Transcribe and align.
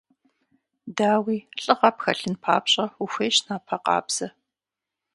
Дауи, 0.95 1.39
лӏыгъэ 1.63 1.89
пхэлъын 1.95 2.35
папщӏэ 2.43 2.85
ухуейщ 3.03 3.37
напэ 3.47 3.77
къабзэ. 3.83 4.27